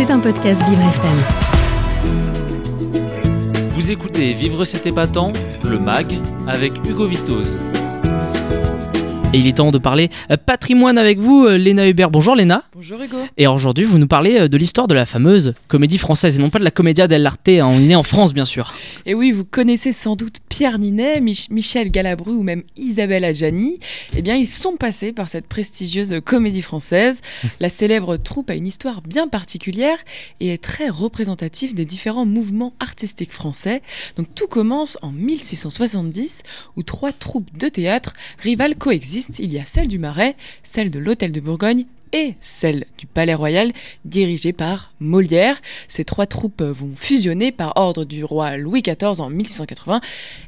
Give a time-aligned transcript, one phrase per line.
[0.00, 1.18] C'est un podcast Vivre FM.
[3.72, 5.30] Vous écoutez Vivre cet épatant,
[5.68, 7.58] le MAG, avec Hugo Vitoz.
[9.34, 12.10] Et il est temps de parler euh, patrimoine avec vous, euh, Léna Hubert.
[12.10, 12.62] Bonjour Léna.
[12.80, 13.18] Bonjour Hugo.
[13.36, 16.48] Et aujourd'hui, vous nous parlez euh, de l'histoire de la fameuse comédie française, et non
[16.48, 18.72] pas de la Commedia dell'arte, hein, on est né en France bien sûr.
[19.04, 23.80] Et oui, vous connaissez sans doute Pierre Ninet, Mich- Michel Galabru ou même Isabelle Adjani.
[24.16, 27.20] Eh bien, ils sont passés par cette prestigieuse comédie française.
[27.60, 29.98] La célèbre troupe a une histoire bien particulière
[30.40, 33.82] et est très représentative des différents mouvements artistiques français.
[34.16, 36.44] Donc tout commence en 1670
[36.76, 39.38] où trois troupes de théâtre rivales coexistent.
[39.38, 43.34] Il y a celle du Marais, celle de l'Hôtel de Bourgogne et celle du Palais
[43.34, 43.72] Royal,
[44.04, 45.60] dirigée par Molière.
[45.88, 50.00] Ces trois troupes vont fusionner par ordre du roi Louis XIV en 1680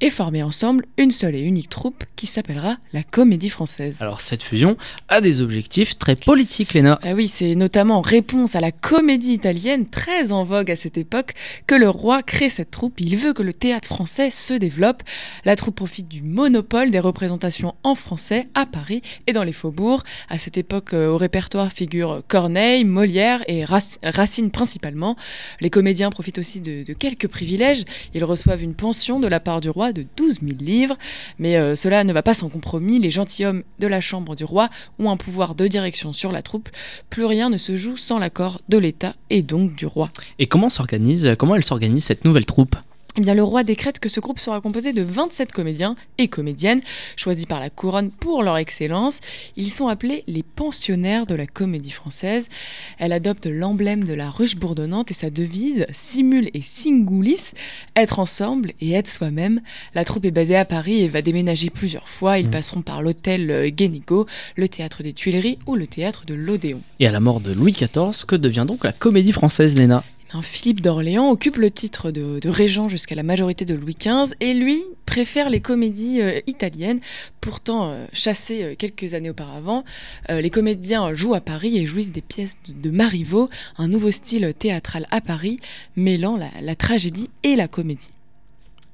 [0.00, 3.98] et former ensemble une seule et unique troupe qui s'appellera la Comédie Française.
[4.00, 4.76] Alors cette fusion
[5.08, 6.98] a des objectifs très politiques, Léna.
[7.02, 10.98] Ah oui, c'est notamment en réponse à la comédie italienne très en vogue à cette
[10.98, 11.34] époque
[11.66, 13.00] que le roi crée cette troupe.
[13.00, 15.02] Il veut que le théâtre français se développe.
[15.44, 20.02] La troupe profite du monopole des représentations en français à Paris et dans les faubourgs.
[20.28, 25.16] À cette époque, euh, au répertoire figurent Corneille, Molière et Rac- Racine principalement.
[25.60, 27.84] Les comédiens profitent aussi de, de quelques privilèges.
[28.14, 30.96] Ils reçoivent une pension de la part du roi de 12 000 livres.
[31.38, 32.98] Mais euh, cela ne va pas sans compromis.
[32.98, 36.68] Les gentilshommes de la chambre du roi ont un pouvoir de direction sur la troupe.
[37.10, 40.10] Plus rien ne se joue sans l'accord de l'État et donc du roi.
[40.38, 42.76] Et comment s'organise, comment elle s'organise cette nouvelle troupe?
[43.18, 46.82] Eh bien, le roi décrète que ce groupe sera composé de 27 comédiens et comédiennes,
[47.16, 49.20] choisis par la couronne pour leur excellence.
[49.56, 52.50] Ils sont appelés les pensionnaires de la comédie française.
[52.98, 57.52] Elle adopte l'emblème de la ruche bourdonnante et sa devise Simul et Singulis,
[57.96, 59.62] être ensemble et être soi-même.
[59.94, 62.38] La troupe est basée à Paris et va déménager plusieurs fois.
[62.38, 62.50] Ils Mm.
[62.50, 66.82] passeront par l'hôtel euh, Guénigo, le théâtre des Tuileries ou le théâtre de l'Odéon.
[67.00, 70.04] Et à la mort de Louis XIV, que devient donc la comédie française, Léna?
[70.42, 74.82] Philippe d'Orléans occupe le titre de, régent jusqu'à la majorité de Louis XV et lui
[75.06, 77.00] préfère les comédies euh, italiennes,
[77.40, 79.84] pourtant euh, chassées euh, quelques années auparavant.
[80.28, 85.06] Les comédiens jouent à Paris et jouissent des pièces de, Marivaux, un nouveau style théâtral
[85.10, 85.58] à Paris,
[85.94, 88.15] mêlant la, la tragédie et la comédie.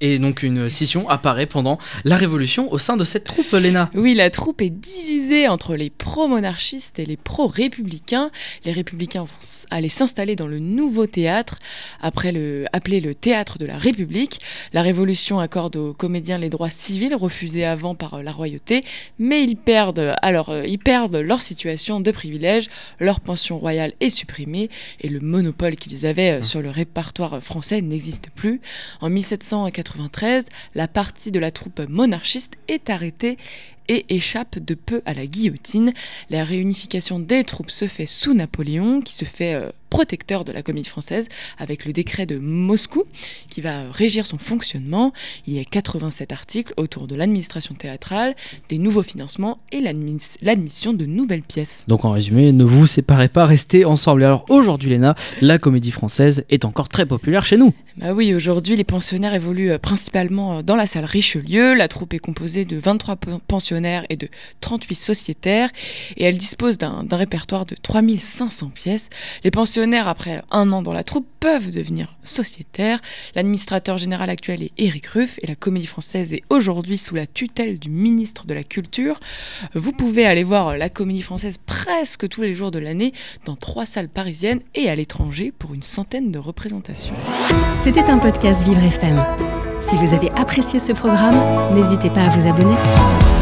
[0.00, 3.90] Et donc une scission apparaît pendant la Révolution au sein de cette troupe, Léna.
[3.94, 8.30] Oui, la troupe est divisée entre les pro-monarchistes et les pro-républicains.
[8.64, 11.58] Les républicains vont aller s'installer dans le nouveau théâtre,
[12.00, 14.40] après le, appelé le théâtre de la République.
[14.72, 18.84] La Révolution accorde aux comédiens les droits civils refusés avant par la royauté,
[19.18, 22.68] mais ils perdent, alors, euh, ils perdent leur situation de privilège,
[23.00, 24.70] leur pension royale est supprimée
[25.00, 28.60] et le monopole qu'ils avaient euh, sur le répertoire français n'existe plus.
[29.00, 29.08] En
[29.96, 33.38] 1793, la partie de la troupe monarchiste est arrêtée
[33.88, 35.92] et échappe de peu à la guillotine.
[36.30, 40.62] La réunification des troupes se fait sous Napoléon, qui se fait euh, protecteur de la
[40.62, 43.04] comédie française, avec le décret de Moscou,
[43.48, 45.12] qui va régir son fonctionnement.
[45.46, 48.34] Il y a 87 articles autour de l'administration théâtrale,
[48.68, 51.84] des nouveaux financements et l'admis- l'admission de nouvelles pièces.
[51.88, 54.24] Donc en résumé, ne vous séparez pas, restez ensemble.
[54.24, 57.72] Alors aujourd'hui, Léna, la comédie française est encore très populaire chez nous.
[57.96, 61.74] Bah oui, aujourd'hui, les pensionnaires évoluent euh, principalement euh, dans la salle Richelieu.
[61.74, 63.40] La troupe est composée de 23 pen-
[63.78, 64.28] pensionnaires et de
[64.60, 65.70] 38 sociétaires
[66.16, 69.08] et elle dispose d'un répertoire de 3500 pièces.
[69.44, 73.00] Les pensionnaires, après un an dans la troupe, peuvent devenir sociétaires.
[73.34, 77.78] L'administrateur général actuel est Éric Ruff et la comédie française est aujourd'hui sous la tutelle
[77.78, 79.20] du ministre de la Culture.
[79.74, 83.12] Vous pouvez aller voir la comédie française presque tous les jours de l'année
[83.44, 87.14] dans trois salles parisiennes et à l'étranger pour une centaine de représentations.
[87.80, 89.22] C'était un podcast Vivre FM.
[89.80, 91.36] Si vous avez apprécié ce programme,
[91.74, 93.37] n'hésitez pas à vous abonner.